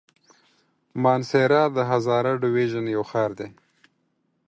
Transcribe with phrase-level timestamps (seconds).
[1.03, 3.49] مانسهره د هزاره ډويژن يو ښار دی.